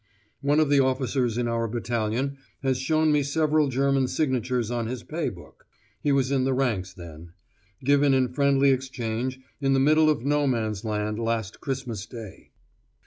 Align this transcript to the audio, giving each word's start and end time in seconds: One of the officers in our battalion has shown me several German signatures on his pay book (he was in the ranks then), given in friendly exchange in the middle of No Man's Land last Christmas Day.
One 0.41 0.59
of 0.59 0.71
the 0.71 0.79
officers 0.79 1.37
in 1.37 1.47
our 1.47 1.67
battalion 1.67 2.39
has 2.63 2.79
shown 2.79 3.11
me 3.11 3.21
several 3.21 3.67
German 3.67 4.07
signatures 4.07 4.71
on 4.71 4.87
his 4.87 5.03
pay 5.03 5.29
book 5.29 5.67
(he 6.01 6.11
was 6.11 6.31
in 6.31 6.43
the 6.43 6.55
ranks 6.55 6.91
then), 6.91 7.33
given 7.83 8.11
in 8.15 8.29
friendly 8.33 8.71
exchange 8.71 9.39
in 9.59 9.73
the 9.73 9.79
middle 9.79 10.09
of 10.09 10.25
No 10.25 10.47
Man's 10.47 10.83
Land 10.83 11.19
last 11.19 11.59
Christmas 11.61 12.07
Day. 12.07 12.49